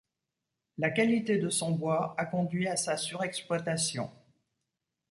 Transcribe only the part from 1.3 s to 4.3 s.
de son bois a conduit à sa surexploitation.